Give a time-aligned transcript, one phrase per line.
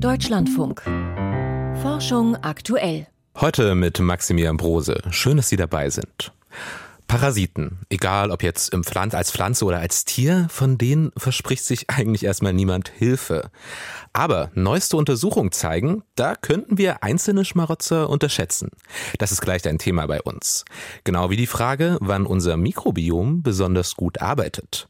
[0.00, 0.82] Deutschlandfunk.
[1.82, 3.08] Forschung aktuell.
[3.40, 5.02] Heute mit Maximilian Brose.
[5.10, 6.32] Schön, dass Sie dabei sind.
[7.08, 11.90] Parasiten, egal ob jetzt im Pflanz, als Pflanze oder als Tier, von denen verspricht sich
[11.90, 13.50] eigentlich erstmal niemand Hilfe.
[14.12, 18.70] Aber neueste Untersuchungen zeigen, da könnten wir einzelne Schmarotzer unterschätzen.
[19.18, 20.64] Das ist gleich ein Thema bei uns.
[21.02, 24.88] Genau wie die Frage, wann unser Mikrobiom besonders gut arbeitet.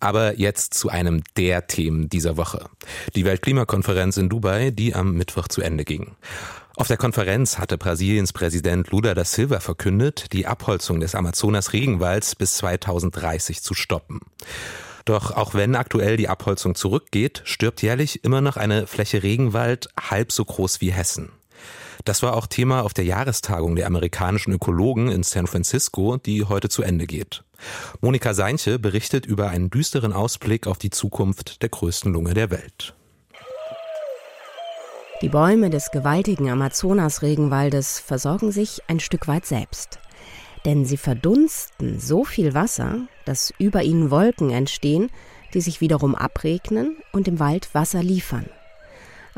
[0.00, 2.68] Aber jetzt zu einem der Themen dieser Woche.
[3.14, 6.16] Die Weltklimakonferenz in Dubai, die am Mittwoch zu Ende ging.
[6.76, 12.56] Auf der Konferenz hatte Brasiliens Präsident Lula da Silva verkündet, die Abholzung des Amazonas-Regenwalds bis
[12.58, 14.20] 2030 zu stoppen.
[15.04, 20.30] Doch auch wenn aktuell die Abholzung zurückgeht, stirbt jährlich immer noch eine Fläche Regenwald halb
[20.30, 21.30] so groß wie Hessen.
[22.04, 26.68] Das war auch Thema auf der Jahrestagung der amerikanischen Ökologen in San Francisco, die heute
[26.68, 27.44] zu Ende geht.
[28.00, 32.94] Monika Seinche berichtet über einen düsteren Ausblick auf die Zukunft der größten Lunge der Welt.
[35.20, 39.98] Die Bäume des gewaltigen Amazonas-Regenwaldes versorgen sich ein Stück weit selbst.
[40.64, 45.10] Denn sie verdunsten so viel Wasser, dass über ihnen Wolken entstehen,
[45.54, 48.46] die sich wiederum abregnen und dem Wald Wasser liefern.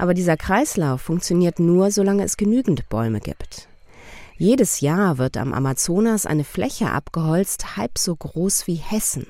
[0.01, 3.69] Aber dieser Kreislauf funktioniert nur, solange es genügend Bäume gibt.
[4.39, 9.27] Jedes Jahr wird am Amazonas eine Fläche abgeholzt, halb so groß wie Hessen.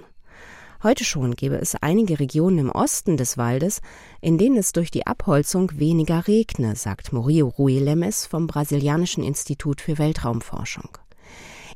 [0.84, 3.80] Heute schon gäbe es einige Regionen im Osten des Waldes,
[4.20, 9.80] in denen es durch die Abholzung weniger regne, sagt Morio Rui Lemes vom Brasilianischen Institut
[9.80, 10.90] für Weltraumforschung.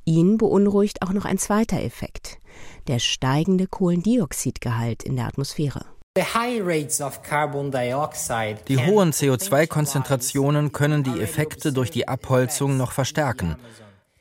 [0.05, 2.39] Ihn beunruhigt auch noch ein zweiter Effekt,
[2.87, 5.85] der steigende Kohlendioxidgehalt in der Atmosphäre.
[8.69, 13.57] Die hohen CO2-Konzentrationen können die Effekte durch die Abholzung noch verstärken.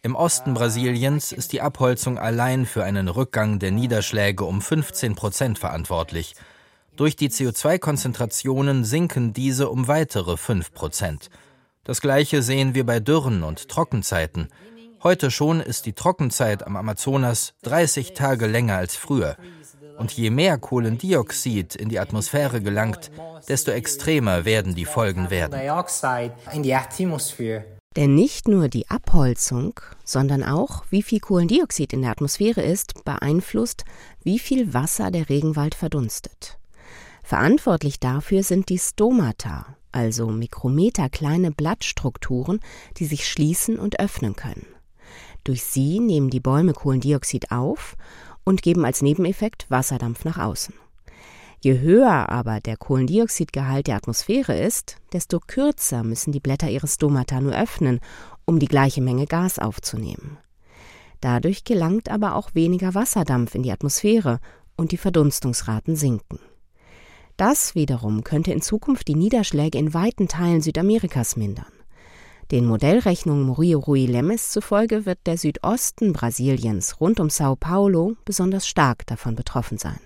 [0.01, 5.59] Im Osten Brasiliens ist die Abholzung allein für einen Rückgang der Niederschläge um 15 Prozent
[5.59, 6.33] verantwortlich.
[6.95, 11.29] Durch die CO2-Konzentrationen sinken diese um weitere 5 Prozent.
[11.83, 14.49] Das gleiche sehen wir bei Dürren und Trockenzeiten.
[15.03, 19.37] Heute schon ist die Trockenzeit am Amazonas 30 Tage länger als früher.
[19.97, 23.11] Und je mehr Kohlendioxid in die Atmosphäre gelangt,
[23.47, 25.59] desto extremer werden die Folgen werden.
[27.95, 33.85] Denn nicht nur die Abholzung, sondern auch, wie viel Kohlendioxid in der Atmosphäre ist, beeinflusst,
[34.23, 36.57] wie viel Wasser der Regenwald verdunstet.
[37.23, 42.59] Verantwortlich dafür sind die Stomata, also mikrometerkleine Blattstrukturen,
[42.97, 44.65] die sich schließen und öffnen können.
[45.43, 47.95] Durch sie nehmen die Bäume Kohlendioxid auf
[48.43, 50.73] und geben als Nebeneffekt Wasserdampf nach außen.
[51.61, 57.39] Je höher aber der Kohlendioxidgehalt der Atmosphäre ist, desto kürzer müssen die Blätter ihre Stomata
[57.39, 58.01] nur öffnen,
[58.43, 60.37] um die gleiche Menge Gas aufzunehmen.
[61.21, 64.41] Dadurch gelangt aber auch weniger Wasserdampf in die Atmosphäre
[64.75, 66.39] und die Verdunstungsraten sinken.
[67.37, 71.71] Das wiederum könnte in Zukunft die Niederschläge in weiten Teilen Südamerikas mindern.
[72.53, 78.67] Den Modellrechnungen Murillo Rui Lemes zufolge wird der Südosten Brasiliens rund um Sao Paulo besonders
[78.67, 79.99] stark davon betroffen sein.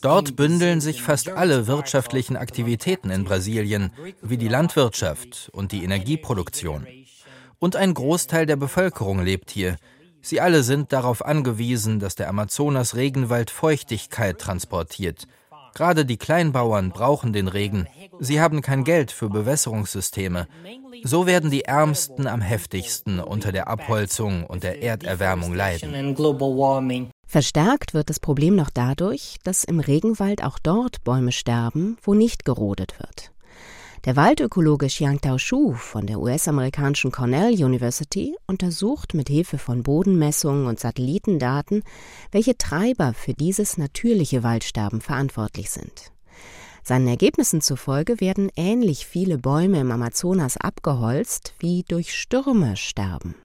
[0.00, 3.92] Dort bündeln sich fast alle wirtschaftlichen Aktivitäten in Brasilien,
[4.22, 6.86] wie die Landwirtschaft und die Energieproduktion.
[7.58, 9.76] Und ein Großteil der Bevölkerung lebt hier.
[10.22, 15.26] Sie alle sind darauf angewiesen, dass der Amazonas-Regenwald Feuchtigkeit transportiert–
[15.74, 17.88] Gerade die Kleinbauern brauchen den Regen.
[18.20, 20.46] Sie haben kein Geld für Bewässerungssysteme.
[21.02, 26.16] So werden die Ärmsten am heftigsten unter der Abholzung und der Erderwärmung leiden.
[27.26, 32.44] Verstärkt wird das Problem noch dadurch, dass im Regenwald auch dort Bäume sterben, wo nicht
[32.44, 33.33] gerodet wird.
[34.04, 40.66] Der Waldökologe Xiang Tao Shu von der US-amerikanischen Cornell University untersucht mit Hilfe von Bodenmessungen
[40.66, 41.82] und Satellitendaten,
[42.30, 46.12] welche Treiber für dieses natürliche Waldsterben verantwortlich sind.
[46.82, 53.36] Seinen Ergebnissen zufolge werden ähnlich viele Bäume im Amazonas abgeholzt, wie durch Stürme sterben.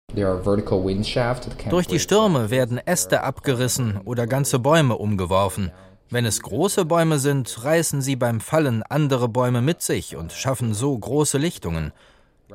[1.70, 5.72] Durch die Stürme werden Äste abgerissen oder ganze Bäume umgeworfen.
[6.12, 10.73] Wenn es große Bäume sind, reißen sie beim Fallen andere Bäume mit sich und schaffen
[10.73, 11.94] so große Lichtungen.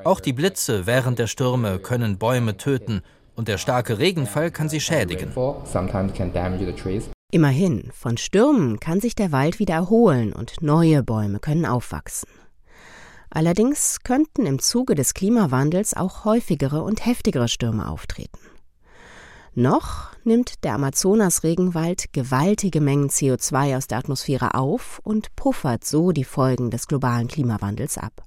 [0.03, 3.03] Auch die Blitze während der Stürme können Bäume töten
[3.37, 5.33] und der starke Regenfall kann sie schädigen.
[7.31, 12.29] Immerhin, von Stürmen kann sich der Wald wieder erholen und neue Bäume können aufwachsen.
[13.31, 18.39] Allerdings könnten im Zuge des Klimawandels auch häufigere und heftigere Stürme auftreten.
[19.57, 26.25] Noch nimmt der Amazonas-Regenwald gewaltige Mengen CO2 aus der Atmosphäre auf und puffert so die
[26.25, 28.25] Folgen des globalen Klimawandels ab.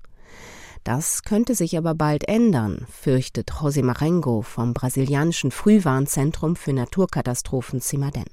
[0.86, 8.24] Das könnte sich aber bald ändern, fürchtet José Marengo vom brasilianischen Frühwarnzentrum für Naturkatastrophen CIMADEN.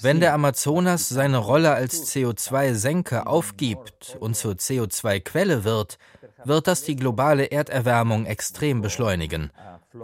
[0.00, 5.98] Wenn der Amazonas seine Rolle als CO2-Senke aufgibt und zur CO2-Quelle wird,
[6.44, 9.50] wird das die globale Erderwärmung extrem beschleunigen.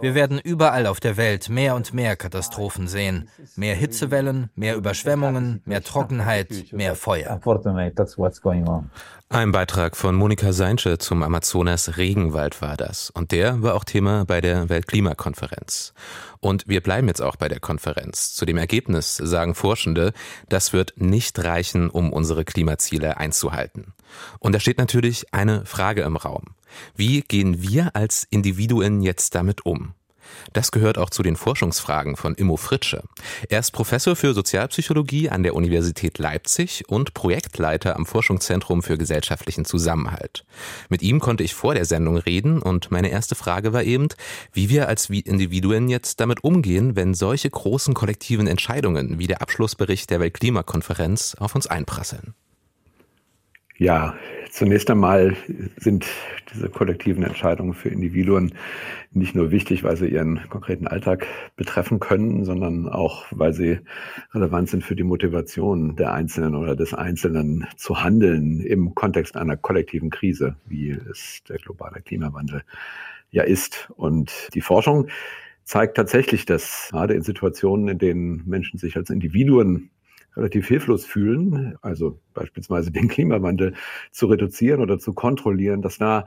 [0.01, 3.29] Wir werden überall auf der Welt mehr und mehr Katastrophen sehen.
[3.55, 7.39] Mehr Hitzewellen, mehr Überschwemmungen, mehr Trockenheit, mehr Feuer.
[9.31, 13.11] Ein Beitrag von Monika Seinsche zum Amazonas Regenwald war das.
[13.11, 15.93] Und der war auch Thema bei der Weltklimakonferenz.
[16.39, 18.33] Und wir bleiben jetzt auch bei der Konferenz.
[18.33, 20.13] Zu dem Ergebnis sagen Forschende,
[20.49, 23.93] das wird nicht reichen, um unsere Klimaziele einzuhalten.
[24.39, 26.55] Und da steht natürlich eine Frage im Raum.
[26.95, 29.93] Wie gehen wir als Individuen jetzt damit um?
[30.53, 33.03] Das gehört auch zu den Forschungsfragen von Immo Fritsche.
[33.49, 39.65] Er ist Professor für Sozialpsychologie an der Universität Leipzig und Projektleiter am Forschungszentrum für gesellschaftlichen
[39.65, 40.45] Zusammenhalt.
[40.89, 44.07] Mit ihm konnte ich vor der Sendung reden und meine erste Frage war eben,
[44.53, 50.09] wie wir als Individuen jetzt damit umgehen, wenn solche großen kollektiven Entscheidungen wie der Abschlussbericht
[50.09, 52.33] der Weltklimakonferenz auf uns einprasseln.
[53.79, 54.13] Ja,
[54.49, 55.37] zunächst einmal
[55.77, 56.05] sind
[56.53, 58.53] diese kollektiven Entscheidungen für Individuen
[59.13, 63.79] nicht nur wichtig, weil sie ihren konkreten Alltag betreffen können, sondern auch, weil sie
[64.33, 69.55] relevant sind für die Motivation der Einzelnen oder des Einzelnen zu handeln im Kontext einer
[69.55, 72.63] kollektiven Krise, wie es der globale Klimawandel
[73.31, 73.89] ja ist.
[73.95, 75.07] Und die Forschung
[75.63, 79.89] zeigt tatsächlich, dass gerade in Situationen, in denen Menschen sich als Individuen
[80.39, 83.73] relativ hilflos fühlen, also beispielsweise den Klimawandel
[84.11, 86.25] zu reduzieren oder zu kontrollieren, dass da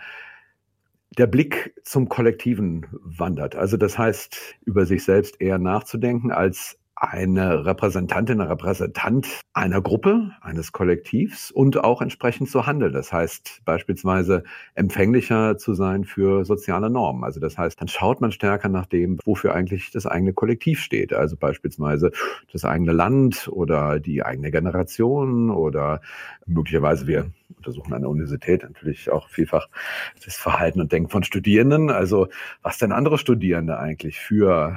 [1.19, 3.55] der Blick zum Kollektiven wandert.
[3.55, 10.31] Also das heißt, über sich selbst eher nachzudenken, als eine Repräsentantin, ein Repräsentant einer Gruppe,
[10.41, 12.93] eines Kollektivs und auch entsprechend zu handeln.
[12.93, 14.45] Das heißt beispielsweise
[14.75, 17.25] empfänglicher zu sein für soziale Normen.
[17.25, 21.13] Also das heißt, dann schaut man stärker nach dem, wofür eigentlich das eigene Kollektiv steht.
[21.13, 22.13] Also beispielsweise
[22.53, 26.03] das eigene Land oder die eigene Generation oder
[26.47, 29.69] möglicherweise wir untersuchen an der Universität natürlich auch vielfach
[30.25, 31.91] das Verhalten und Denken von Studierenden.
[31.91, 32.29] Also
[32.63, 34.77] was denn andere Studierende eigentlich für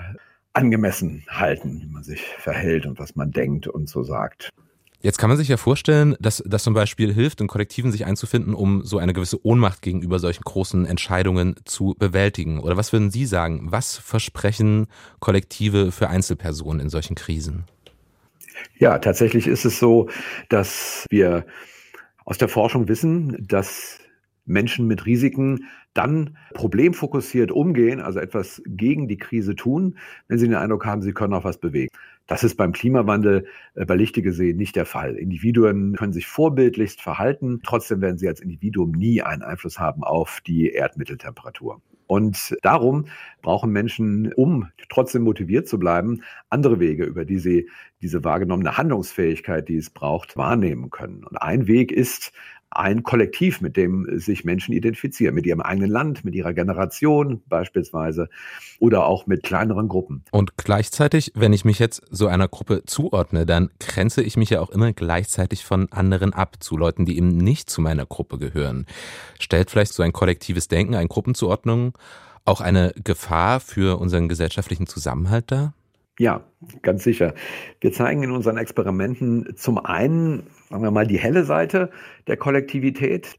[0.56, 4.50] angemessen halten, wie man sich verhält und was man denkt und so sagt.
[5.02, 8.56] Jetzt kann man sich ja vorstellen, dass das zum Beispiel hilft, in Kollektiven sich einzufinden,
[8.56, 12.60] um so eine gewisse Ohnmacht gegenüber solchen großen Entscheidungen zu bewältigen.
[12.60, 13.68] Oder was würden Sie sagen?
[13.70, 14.88] Was versprechen
[15.20, 17.66] Kollektive für Einzelpersonen in solchen Krisen?
[18.80, 20.10] Ja, tatsächlich ist es so,
[20.50, 21.46] dass wir
[22.24, 24.00] aus der Forschung wissen, dass
[24.46, 29.98] Menschen mit Risiken dann problemfokussiert umgehen, also etwas gegen die Krise tun,
[30.28, 31.90] wenn sie den Eindruck haben, sie können auch was bewegen.
[32.28, 33.46] Das ist beim Klimawandel
[33.76, 35.16] äh, bei Lichte gesehen nicht der Fall.
[35.16, 40.42] Individuen können sich vorbildlichst verhalten, trotzdem werden sie als Individuum nie einen Einfluss haben auf
[40.46, 41.82] die Erdmitteltemperatur.
[42.08, 43.06] Und darum
[43.42, 47.70] brauchen Menschen, um trotzdem motiviert zu bleiben, andere Wege, über die sie
[48.06, 51.24] diese wahrgenommene Handlungsfähigkeit, die es braucht, wahrnehmen können.
[51.24, 52.32] Und ein Weg ist,
[52.70, 58.30] ein Kollektiv, mit dem sich Menschen identifizieren, mit ihrem eigenen Land, mit ihrer Generation beispielsweise
[58.80, 60.24] oder auch mit kleineren Gruppen.
[60.32, 64.60] Und gleichzeitig, wenn ich mich jetzt so einer Gruppe zuordne, dann grenze ich mich ja
[64.60, 68.86] auch immer gleichzeitig von anderen ab, zu Leuten, die eben nicht zu meiner Gruppe gehören.
[69.40, 71.98] Stellt vielleicht so ein kollektives Denken, eine Gruppenzuordnung
[72.44, 75.74] auch eine Gefahr für unseren gesellschaftlichen Zusammenhalt dar?
[76.18, 76.46] Ja,
[76.82, 77.34] ganz sicher.
[77.82, 81.92] Wir zeigen in unseren Experimenten zum einen, sagen wir mal, die helle Seite
[82.28, 83.38] der Kollektivität.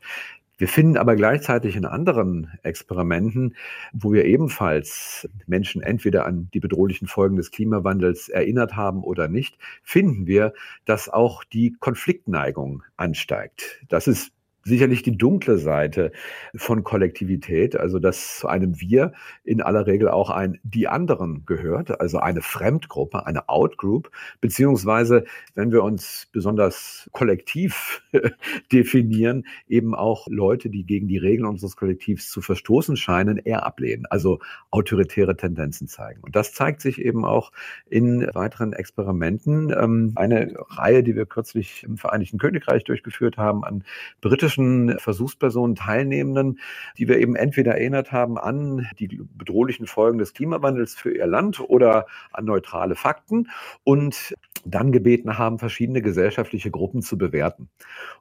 [0.58, 3.56] Wir finden aber gleichzeitig in anderen Experimenten,
[3.92, 9.58] wo wir ebenfalls Menschen entweder an die bedrohlichen Folgen des Klimawandels erinnert haben oder nicht,
[9.82, 10.52] finden wir,
[10.84, 13.82] dass auch die Konfliktneigung ansteigt.
[13.88, 14.32] Das ist
[14.66, 16.10] sicherlich die dunkle Seite
[16.54, 19.12] von Kollektivität, also dass zu einem Wir
[19.44, 25.70] in aller Regel auch ein die anderen gehört, also eine Fremdgruppe, eine Outgroup, beziehungsweise wenn
[25.70, 28.02] wir uns besonders kollektiv
[28.72, 34.06] definieren, eben auch Leute, die gegen die Regeln unseres Kollektivs zu verstoßen scheinen, eher ablehnen,
[34.06, 36.22] also autoritäre Tendenzen zeigen.
[36.22, 37.52] Und das zeigt sich eben auch
[37.88, 39.70] in weiteren Experimenten.
[39.70, 43.84] Ähm, eine Reihe, die wir kürzlich im Vereinigten Königreich durchgeführt haben, an
[44.20, 46.58] britischen politischen Versuchspersonen, Teilnehmenden,
[46.98, 51.60] die wir eben entweder erinnert haben an die bedrohlichen Folgen des Klimawandels für ihr Land
[51.60, 53.48] oder an neutrale Fakten
[53.84, 54.34] und
[54.64, 57.68] dann gebeten haben, verschiedene gesellschaftliche Gruppen zu bewerten.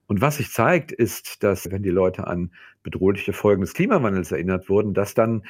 [0.08, 2.52] Und was sich zeigt, ist, dass wenn die Leute an
[2.84, 5.44] bedrohliche Folgen des Klimawandels erinnert wurden, dass dann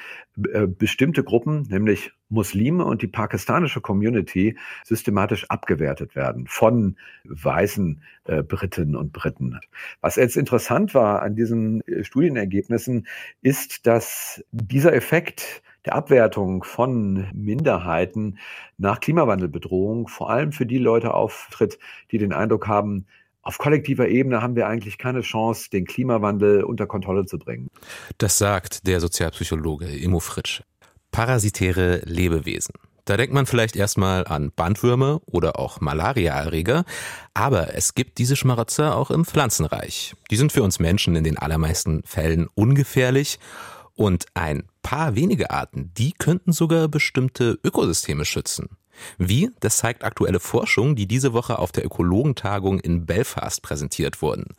[0.50, 8.42] äh, bestimmte Gruppen, nämlich Muslime und die pakistanische Community, systematisch abgewertet werden von weißen äh,
[8.42, 9.60] Briten und Briten.
[10.00, 13.06] Was jetzt interessant war an diesen äh, Studienergebnissen,
[13.42, 18.38] ist, dass dieser Effekt der Abwertung von Minderheiten
[18.78, 21.78] nach Klimawandelbedrohung vor allem für die Leute auftritt,
[22.10, 23.06] die den Eindruck haben,
[23.46, 27.68] auf kollektiver Ebene haben wir eigentlich keine Chance, den Klimawandel unter Kontrolle zu bringen.
[28.18, 30.62] Das sagt der Sozialpsychologe Immo Fritsch.
[31.12, 32.74] Parasitäre Lebewesen.
[33.04, 36.84] Da denkt man vielleicht erstmal an Bandwürmer oder auch Malariaerreger,
[37.34, 40.16] aber es gibt diese Schmarotzer auch im Pflanzenreich.
[40.32, 43.38] Die sind für uns Menschen in den allermeisten Fällen ungefährlich
[43.94, 48.70] und ein paar wenige Arten, die könnten sogar bestimmte Ökosysteme schützen.
[49.18, 49.50] Wie?
[49.60, 54.54] Das zeigt aktuelle Forschung, die diese Woche auf der Ökologentagung in Belfast präsentiert wurden.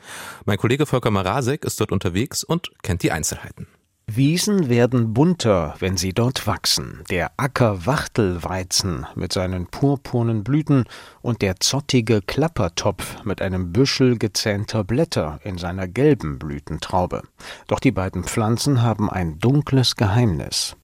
[0.46, 3.68] Mein Kollege Volker Marasek ist dort unterwegs und kennt die Einzelheiten.
[4.10, 7.04] Wiesen werden bunter, wenn sie dort wachsen.
[7.10, 10.86] Der Ackerwachtelweizen mit seinen purpurnen Blüten
[11.22, 17.24] und der zottige Klappertopf mit einem Büschel gezähnter Blätter in seiner gelben Blütentraube.
[17.68, 20.78] Doch die beiden Pflanzen haben ein dunkles Geheimnis.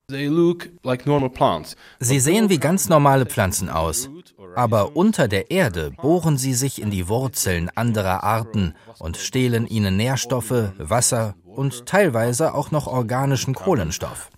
[1.99, 4.09] Sie sehen wie ganz normale Pflanzen aus,
[4.53, 9.95] aber unter der Erde bohren sie sich in die Wurzeln anderer Arten und stehlen ihnen
[9.95, 14.29] Nährstoffe, Wasser und teilweise auch noch organischen Kohlenstoff.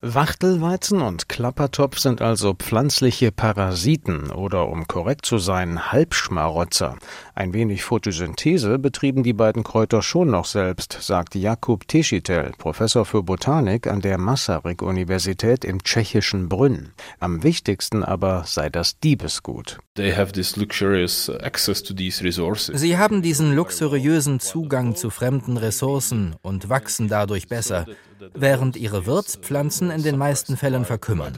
[0.00, 6.96] Wachtelweizen und Klappertopf sind also pflanzliche Parasiten oder um korrekt zu sein, Halbschmarotzer.
[7.34, 13.24] Ein wenig Photosynthese betrieben die beiden Kräuter schon noch selbst, sagt Jakub Teschitel, Professor für
[13.24, 16.92] Botanik an der Masaryk-Universität im tschechischen Brünn.
[17.18, 19.80] Am wichtigsten aber sei das Diebesgut.
[22.72, 27.84] Sie haben diesen luxuriösen Zugang zu fremden Ressourcen und wachsen dadurch besser
[28.34, 31.34] während ihre Wirtspflanzen in den meisten Fällen verkümmern.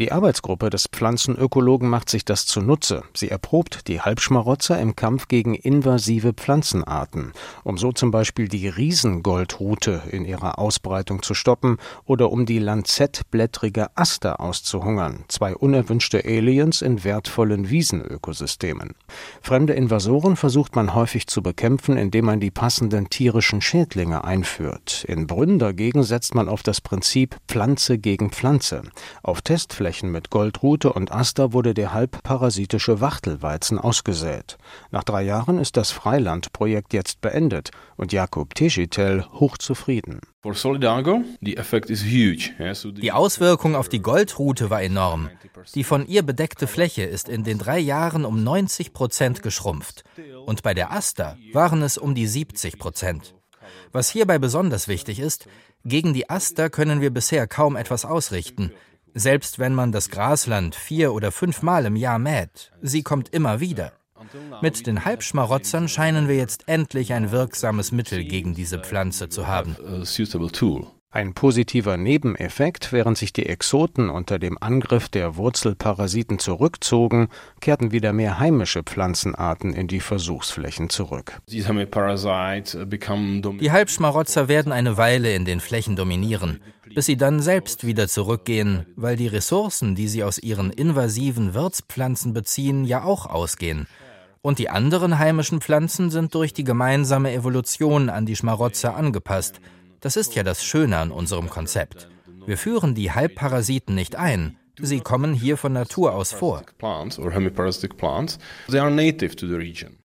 [0.00, 3.02] Die Arbeitsgruppe des Pflanzenökologen macht sich das zunutze.
[3.12, 10.04] Sie erprobt die Halbschmarotzer im Kampf gegen invasive Pflanzenarten, um so zum Beispiel die Riesengoldrute
[10.10, 11.76] in ihrer Ausbreitung zu stoppen
[12.06, 18.94] oder um die lanzettblättrige Aster auszuhungern, zwei unerwünschte Aliens in wertvollen Wiesenökosystemen.
[19.42, 25.04] Fremde Invasoren versucht man häufig zu bekämpfen, indem man die passenden tierischen Schädlinge einführt.
[25.06, 28.84] In Brünn dagegen setzt man auf das Prinzip Pflanze gegen Pflanze.
[29.22, 34.56] Auf Testflächen mit Goldrute und Aster wurde der halbparasitische Wachtelweizen ausgesät.
[34.90, 40.20] Nach drei Jahren ist das Freilandprojekt jetzt beendet und Jakob Teschitel hochzufrieden.
[43.02, 45.28] Die Auswirkung auf die Goldrute war enorm.
[45.74, 50.04] Die von ihr bedeckte Fläche ist in den drei Jahren um 90 Prozent geschrumpft.
[50.46, 53.34] Und bei der Aster waren es um die 70 Prozent.
[53.92, 55.46] Was hierbei besonders wichtig ist,
[55.84, 58.72] gegen die Aster können wir bisher kaum etwas ausrichten.
[59.14, 63.92] Selbst wenn man das Grasland vier oder fünfmal im Jahr mäht, sie kommt immer wieder.
[64.60, 69.76] Mit den Halbschmarotzern scheinen wir jetzt endlich ein wirksames Mittel gegen diese Pflanze zu haben.
[71.12, 78.12] Ein positiver Nebeneffekt, während sich die Exoten unter dem Angriff der Wurzelparasiten zurückzogen, kehrten wieder
[78.12, 81.40] mehr heimische Pflanzenarten in die Versuchsflächen zurück.
[81.48, 81.64] Die
[83.72, 86.60] Halbschmarotzer werden eine Weile in den Flächen dominieren,
[86.94, 92.32] bis sie dann selbst wieder zurückgehen, weil die Ressourcen, die sie aus ihren invasiven Wirtspflanzen
[92.32, 93.86] beziehen, ja auch ausgehen.
[94.42, 99.60] Und die anderen heimischen Pflanzen sind durch die gemeinsame Evolution an die Schmarotzer angepasst–
[100.00, 102.08] das ist ja das Schöne an unserem Konzept.
[102.46, 104.56] Wir führen die Halbparasiten nicht ein.
[104.80, 106.64] Sie kommen hier von Natur aus vor.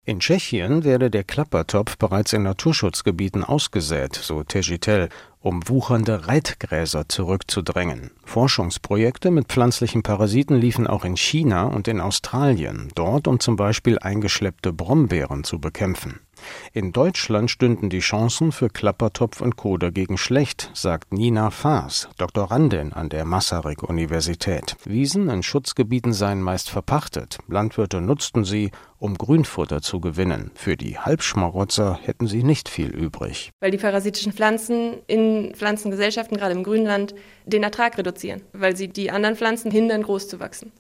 [0.06, 5.08] In Tschechien werde der Klappertopf bereits in Naturschutzgebieten ausgesät, so Tegitel,
[5.40, 8.10] um wuchernde Reitgräser zurückzudrängen.
[8.22, 13.98] Forschungsprojekte mit pflanzlichen Parasiten liefen auch in China und in Australien, dort um zum Beispiel
[13.98, 16.20] eingeschleppte Brombeeren zu bekämpfen.
[16.72, 19.76] In Deutschland stünden die Chancen für Klappertopf und Co.
[19.76, 24.76] dagegen schlecht, sagt Nina Faas, Doktorandin an der Masaryk-Universität.
[24.84, 27.38] Wiesen in Schutzgebieten seien meist verpachtet.
[27.48, 30.50] Landwirte nutzten sie, um Grünfutter zu gewinnen.
[30.54, 33.50] Für die Halbschmarotzer hätten sie nicht viel übrig.
[33.60, 39.10] Weil die parasitischen Pflanzen in Pflanzengesellschaften, gerade im Grünland, den Ertrag reduzieren, weil sie die
[39.10, 40.72] anderen Pflanzen hindern, groß zu wachsen.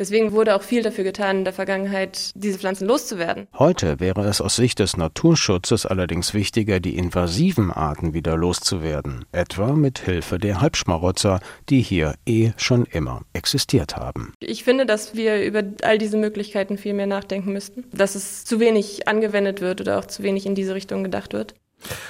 [0.00, 3.48] Deswegen wurde auch viel dafür getan, in der Vergangenheit diese Pflanzen loszuwerden.
[3.58, 9.74] Heute wäre es aus Sicht des Naturschutzes allerdings wichtiger, die invasiven Arten wieder loszuwerden, etwa
[9.74, 14.32] mit Hilfe der Halbschmarotzer, die hier eh schon immer existiert haben.
[14.40, 18.58] Ich finde, dass wir über all diese Möglichkeiten viel mehr nachdenken müssten, dass es zu
[18.58, 21.54] wenig angewendet wird oder auch zu wenig in diese Richtung gedacht wird.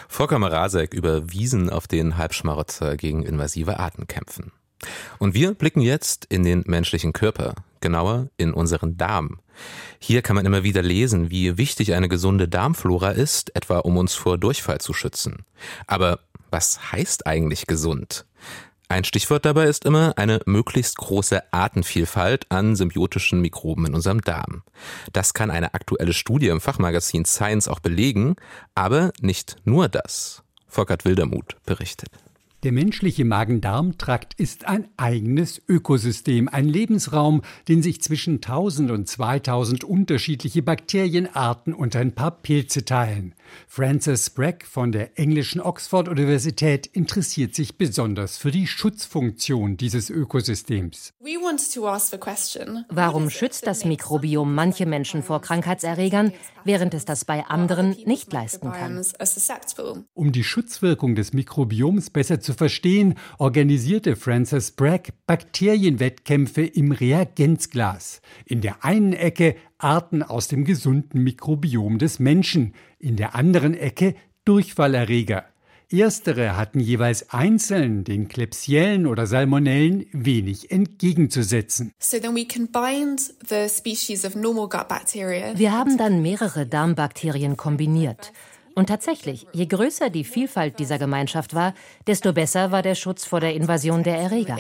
[0.08, 4.52] Volker Marasek über Wiesen, auf denen Halbschmarotzer gegen invasive Arten kämpfen.
[5.18, 7.56] Und wir blicken jetzt in den menschlichen Körper.
[7.80, 9.40] Genauer in unseren Darm.
[9.98, 14.14] Hier kann man immer wieder lesen, wie wichtig eine gesunde Darmflora ist, etwa um uns
[14.14, 15.44] vor Durchfall zu schützen.
[15.86, 16.20] Aber
[16.50, 18.26] was heißt eigentlich gesund?
[18.90, 24.64] Ein Stichwort dabei ist immer eine möglichst große Artenvielfalt an symbiotischen Mikroben in unserem Darm.
[25.12, 28.34] Das kann eine aktuelle Studie im Fachmagazin Science auch belegen,
[28.74, 30.42] aber nicht nur das.
[30.66, 32.10] Volkert Wildermuth berichtet.
[32.62, 39.82] Der menschliche Magen-Darm-Trakt ist ein eigenes Ökosystem, ein Lebensraum, den sich zwischen 1000 und 2000
[39.82, 43.34] unterschiedliche Bakterienarten und ein paar Pilze teilen.
[43.66, 51.14] Frances Sprague von der englischen Oxford-Universität interessiert sich besonders für die Schutzfunktion dieses Ökosystems.
[52.90, 58.70] Warum schützt das Mikrobiom manche Menschen vor Krankheitserregern, während es das bei anderen nicht leisten
[58.70, 59.02] kann?
[60.12, 68.20] Um die Schutzwirkung des Mikrobioms besser zu verstehen, organisierte Frances Sprague Bakterienwettkämpfe im Reagenzglas.
[68.44, 74.14] In der einen Ecke Arten aus dem gesunden Mikrobiom des Menschen, in der anderen Ecke
[74.44, 75.44] Durchfallerreger.
[75.92, 81.92] Erstere hatten jeweils einzeln den Klebsiellen oder Salmonellen wenig entgegenzusetzen.
[85.56, 88.32] Wir haben dann mehrere Darmbakterien kombiniert.
[88.74, 91.74] Und tatsächlich, je größer die Vielfalt dieser Gemeinschaft war,
[92.06, 94.56] desto besser war der Schutz vor der Invasion der Erreger.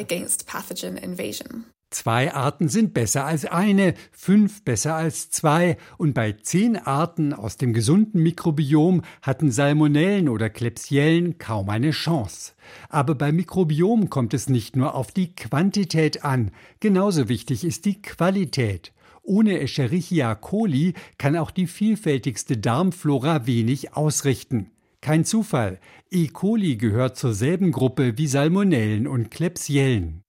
[1.92, 7.56] Zwei Arten sind besser als eine, fünf besser als zwei, und bei zehn Arten aus
[7.56, 12.52] dem gesunden Mikrobiom hatten Salmonellen oder Klebsiellen kaum eine Chance.
[12.90, 18.00] Aber beim Mikrobiom kommt es nicht nur auf die Quantität an, genauso wichtig ist die
[18.00, 18.92] Qualität.
[19.30, 24.72] Ohne Escherichia coli kann auch die vielfältigste Darmflora wenig ausrichten.
[25.00, 25.78] Kein Zufall,
[26.10, 26.26] E.
[26.26, 30.24] coli gehört zur selben Gruppe wie Salmonellen und Klebsiellen.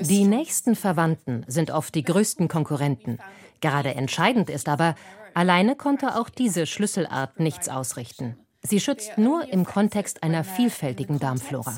[0.00, 3.18] Die nächsten Verwandten sind oft die größten Konkurrenten.
[3.62, 4.94] Gerade entscheidend ist aber,
[5.32, 8.36] alleine konnte auch diese Schlüsselart nichts ausrichten.
[8.64, 11.76] Sie schützt nur im Kontext einer vielfältigen Darmflora.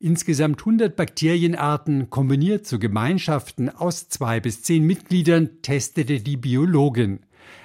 [0.00, 7.20] Insgesamt 100 Bakterienarten kombiniert zu Gemeinschaften aus zwei bis zehn Mitgliedern testete die Biologin.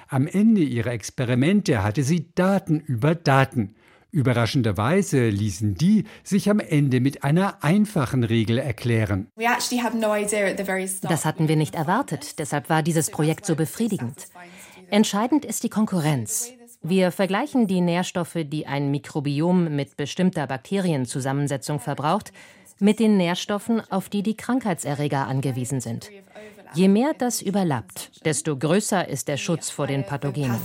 [0.08, 3.74] Am Ende ihrer Experimente hatte sie Daten über Daten.
[4.12, 9.26] Überraschenderweise ließen die sich am Ende mit einer einfachen Regel erklären.
[9.34, 14.28] Das hatten wir nicht erwartet, deshalb war dieses Projekt so befriedigend.
[14.88, 16.52] Entscheidend ist die Konkurrenz.
[16.88, 22.32] Wir vergleichen die Nährstoffe, die ein Mikrobiom mit bestimmter Bakterienzusammensetzung verbraucht,
[22.78, 26.08] mit den Nährstoffen, auf die die Krankheitserreger angewiesen sind.
[26.74, 30.58] Je mehr das überlappt, desto größer ist der Schutz vor den Pathogenen.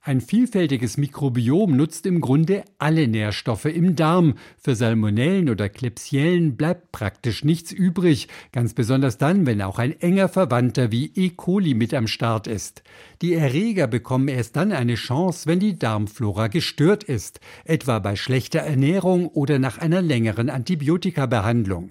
[0.00, 4.34] Ein vielfältiges Mikrobiom nutzt im Grunde alle Nährstoffe im Darm.
[4.58, 10.28] Für Salmonellen oder Klebsiellen bleibt praktisch nichts übrig, ganz besonders dann, wenn auch ein enger
[10.28, 11.30] Verwandter wie E.
[11.30, 12.82] coli mit am Start ist.
[13.22, 18.60] Die Erreger bekommen erst dann eine Chance, wenn die Darmflora gestört ist, etwa bei schlechter
[18.60, 21.90] Ernährung oder nach einer längeren Antibiotikabehandlung.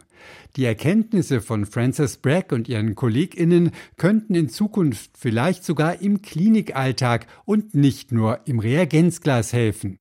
[0.56, 7.28] Die Erkenntnisse von Frances Bragg und ihren KollegInnen könnten in Zukunft vielleicht sogar im Klinikalltag
[7.46, 9.98] und nicht nur im Reagenzglas helfen.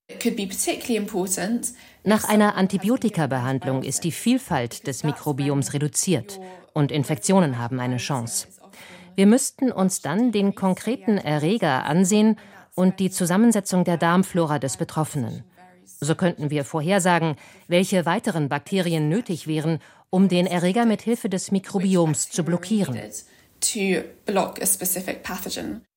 [2.03, 6.39] Nach einer Antibiotikabehandlung ist die Vielfalt des Mikrobioms reduziert
[6.73, 8.47] und Infektionen haben eine Chance.
[9.15, 12.37] Wir müssten uns dann den konkreten Erreger ansehen
[12.75, 15.43] und die Zusammensetzung der Darmflora des Betroffenen.
[15.85, 17.35] So könnten wir vorhersagen,
[17.67, 19.79] welche weiteren Bakterien nötig wären,
[20.13, 22.95] um den Erreger mit Hilfe des Mikrobioms zu blockieren.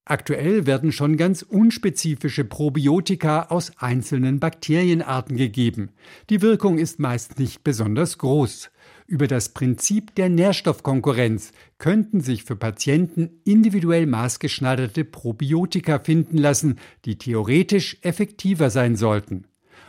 [0.07, 5.91] Aktuell werden schon ganz unspezifische Probiotika aus einzelnen Bakterienarten gegeben.
[6.31, 8.71] Die Wirkung ist meist nicht besonders groß.
[9.07, 17.19] Über das Prinzip der Nährstoffkonkurrenz könnten sich für Patienten individuell maßgeschneiderte Probiotika finden lassen, die
[17.19, 19.45] theoretisch effektiver sein sollten.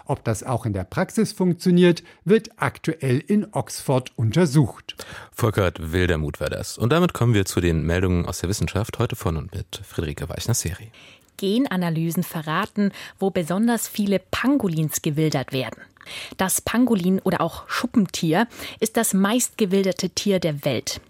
[0.08, 4.96] Ob das auch in der Praxis funktioniert, wird aktuell in Oxford untersucht.
[5.34, 6.78] Volkert Wildermuth war das.
[6.78, 10.30] Und damit kommen wir zu den Meldungen aus der Wissenschaft heute von und mit Friederike
[10.30, 10.91] Weichner-Seri.
[11.36, 15.82] Genanalysen verraten, wo besonders viele Pangolins gewildert werden.
[16.38, 18.48] Das Pangolin oder auch Schuppentier
[18.80, 21.02] ist das meistgewilderte Tier der Welt.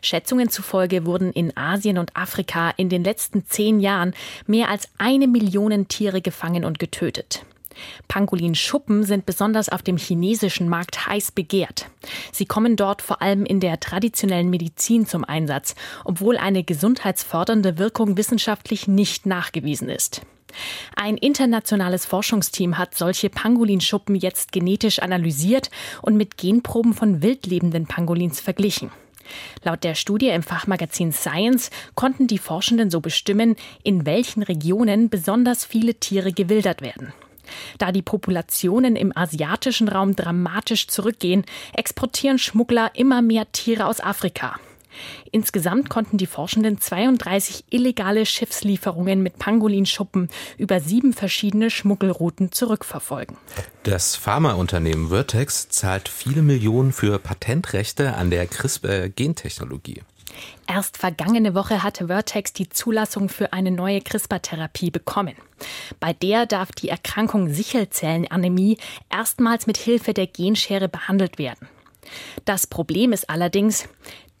[0.00, 4.14] Schätzungen zufolge wurden in Asien und Afrika in den letzten zehn Jahren
[4.46, 7.44] mehr als eine Million Tiere gefangen und getötet.
[8.08, 11.86] Pangolinschuppen sind besonders auf dem chinesischen Markt heiß begehrt.
[12.32, 18.16] Sie kommen dort vor allem in der traditionellen Medizin zum Einsatz, obwohl eine gesundheitsfördernde Wirkung
[18.16, 20.22] wissenschaftlich nicht nachgewiesen ist.
[20.94, 25.70] Ein internationales Forschungsteam hat solche Pangolinschuppen jetzt genetisch analysiert
[26.02, 28.90] und mit Genproben von wildlebenden Pangolins verglichen.
[29.64, 35.64] Laut der Studie im Fachmagazin Science konnten die Forschenden so bestimmen, in welchen Regionen besonders
[35.64, 37.12] viele Tiere gewildert werden.
[37.78, 44.56] Da die Populationen im asiatischen Raum dramatisch zurückgehen, exportieren Schmuggler immer mehr Tiere aus Afrika.
[45.30, 50.28] Insgesamt konnten die Forschenden 32 illegale Schiffslieferungen mit Pangolinschuppen
[50.58, 53.36] über sieben verschiedene Schmuggelrouten zurückverfolgen.
[53.82, 60.02] Das Pharmaunternehmen Vertex zahlt viele Millionen für Patentrechte an der CRISPR-Gentechnologie.
[60.66, 65.34] Erst vergangene Woche hatte Vertex die Zulassung für eine neue CRISPR-Therapie bekommen.
[66.00, 68.78] Bei der darf die Erkrankung Sichelzellenanämie
[69.10, 71.68] erstmals mit Hilfe der Genschere behandelt werden.
[72.44, 73.88] Das Problem ist allerdings,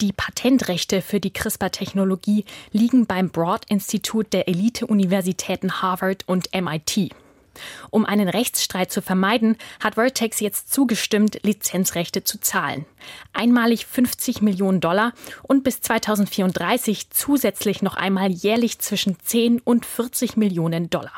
[0.00, 7.10] die Patentrechte für die CRISPR-Technologie liegen beim Broad-Institut der Elite-Universitäten Harvard und MIT.
[7.90, 12.86] Um einen Rechtsstreit zu vermeiden, hat Vertex jetzt zugestimmt, Lizenzrechte zu zahlen.
[13.32, 20.36] Einmalig 50 Millionen Dollar und bis 2034 zusätzlich noch einmal jährlich zwischen 10 und 40
[20.36, 21.12] Millionen Dollar.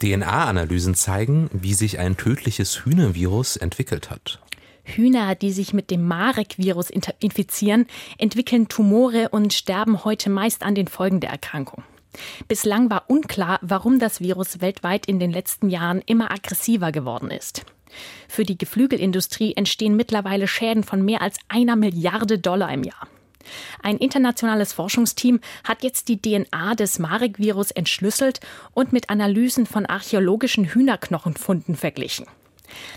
[0.00, 4.40] DNA-Analysen zeigen, wie sich ein tödliches Hühnervirus entwickelt hat.
[4.84, 7.86] Hühner, die sich mit dem Marek-Virus infizieren,
[8.18, 11.84] entwickeln Tumore und sterben heute meist an den Folgen der Erkrankung.
[12.48, 17.64] Bislang war unklar, warum das Virus weltweit in den letzten Jahren immer aggressiver geworden ist.
[18.28, 23.08] Für die Geflügelindustrie entstehen mittlerweile Schäden von mehr als einer Milliarde Dollar im Jahr.
[23.82, 28.40] Ein internationales Forschungsteam hat jetzt die DNA des Marek-Virus entschlüsselt
[28.74, 32.26] und mit Analysen von archäologischen Hühnerknochenfunden verglichen.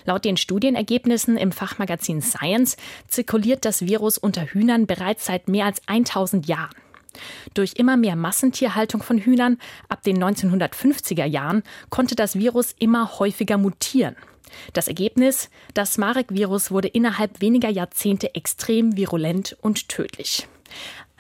[0.06, 5.82] Laut den Studienergebnissen im Fachmagazin Science zirkuliert das Virus unter Hühnern bereits seit mehr als
[5.88, 6.76] 1000 Jahren.
[7.54, 9.58] Durch immer mehr Massentierhaltung von Hühnern
[9.90, 14.16] ab den 1950er Jahren konnte das Virus immer häufiger mutieren.
[14.74, 20.48] Das Ergebnis, das Marek-Virus wurde innerhalb weniger Jahrzehnte extrem virulent und tödlich.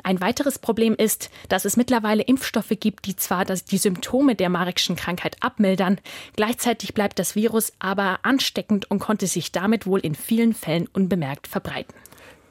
[0.03, 4.97] Ein weiteres Problem ist, dass es mittlerweile Impfstoffe gibt, die zwar die Symptome der Marekschen
[4.97, 5.97] Krankheit abmildern,
[6.36, 11.47] gleichzeitig bleibt das Virus aber ansteckend und konnte sich damit wohl in vielen Fällen unbemerkt
[11.47, 11.95] verbreiten.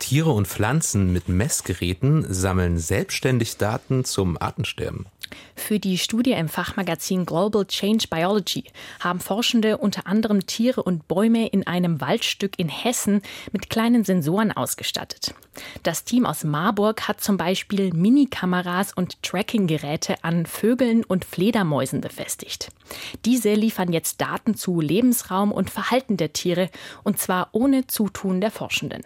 [0.03, 5.07] Tiere und Pflanzen mit Messgeräten sammeln selbstständig Daten zum Artensterben.
[5.55, 8.65] Für die Studie im Fachmagazin Global Change Biology
[8.99, 14.51] haben Forschende unter anderem Tiere und Bäume in einem Waldstück in Hessen mit kleinen Sensoren
[14.51, 15.35] ausgestattet.
[15.85, 22.71] Das Team aus Marburg hat zum Beispiel Minikameras und Trackinggeräte an Vögeln und Fledermäusen befestigt.
[23.25, 26.71] Diese liefern jetzt Daten zu Lebensraum und Verhalten der Tiere,
[27.05, 29.05] und zwar ohne Zutun der Forschenden.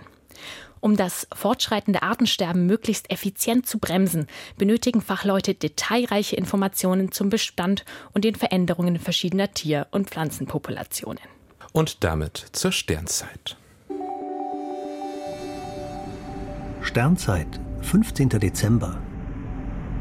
[0.86, 8.22] Um das fortschreitende Artensterben möglichst effizient zu bremsen, benötigen Fachleute detailreiche Informationen zum Bestand und
[8.22, 11.18] den Veränderungen verschiedener Tier- und Pflanzenpopulationen.
[11.72, 13.56] Und damit zur Sternzeit.
[16.82, 17.48] Sternzeit,
[17.82, 18.28] 15.
[18.28, 18.96] Dezember.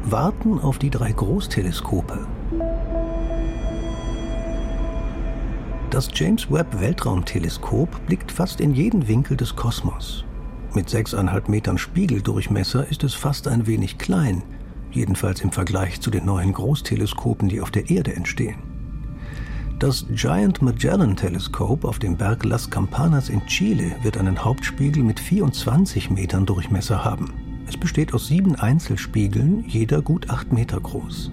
[0.04, 2.28] Warten auf die drei Großteleskope.
[5.90, 10.24] Das James Webb Weltraumteleskop blickt fast in jeden Winkel des Kosmos.
[10.76, 14.42] Mit 6,5 Metern Spiegeldurchmesser ist es fast ein wenig klein,
[14.90, 18.56] jedenfalls im Vergleich zu den neuen Großteleskopen, die auf der Erde entstehen.
[19.78, 25.18] Das Giant Magellan Teleskop auf dem Berg Las Campanas in Chile wird einen Hauptspiegel mit
[25.18, 27.32] 24 Metern Durchmesser haben.
[27.66, 31.30] Es besteht aus sieben Einzelspiegeln, jeder gut 8 Meter groß.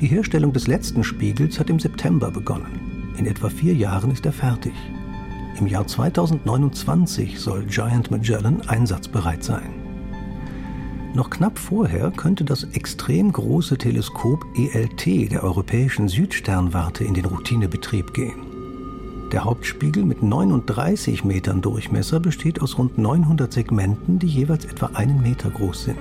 [0.00, 3.14] Die Herstellung des letzten Spiegels hat im September begonnen.
[3.16, 4.74] In etwa vier Jahren ist er fertig.
[5.58, 9.70] Im Jahr 2029 soll Giant Magellan einsatzbereit sein.
[11.14, 18.12] Noch knapp vorher könnte das extrem große Teleskop ELT der Europäischen Südsternwarte in den Routinebetrieb
[18.14, 18.54] gehen.
[19.30, 25.22] Der Hauptspiegel mit 39 Metern Durchmesser besteht aus rund 900 Segmenten, die jeweils etwa einen
[25.22, 25.98] Meter groß sind.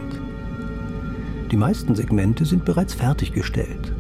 [1.52, 3.94] Die meisten Segmente sind bereits fertiggestellt.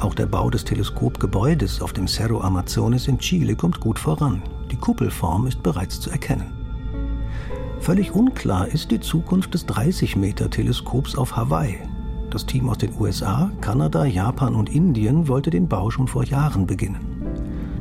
[0.00, 4.42] Auch der Bau des Teleskopgebäudes auf dem Cerro Amazones in Chile kommt gut voran.
[4.70, 6.52] Die Kuppelform ist bereits zu erkennen.
[7.80, 11.78] Völlig unklar ist die Zukunft des 30-Meter-Teleskops auf Hawaii.
[12.30, 16.66] Das Team aus den USA, Kanada, Japan und Indien wollte den Bau schon vor Jahren
[16.66, 17.00] beginnen.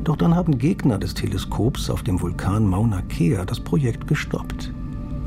[0.04, 4.74] Doch dann haben Gegner des Teleskops auf dem Vulkan Mauna Kea das Projekt gestoppt.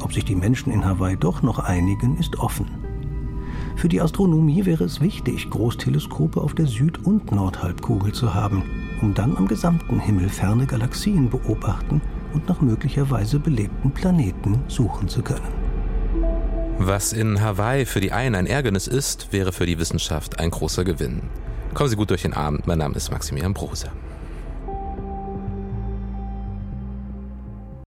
[0.00, 2.66] Ob sich die Menschen in Hawaii doch noch einigen, ist offen.
[3.76, 8.62] Für die Astronomie wäre es wichtig, Großteleskope auf der Süd- und Nordhalbkugel zu haben,
[9.00, 12.00] um dann am gesamten Himmel ferne Galaxien beobachten
[12.32, 15.70] und nach möglicherweise belebten Planeten suchen zu können.
[16.78, 20.84] Was in Hawaii für die einen ein Ärgernis ist, wäre für die Wissenschaft ein großer
[20.84, 21.22] Gewinn.
[21.74, 22.66] Kommen Sie gut durch den Abend.
[22.66, 23.90] Mein Name ist Maximilian Brose.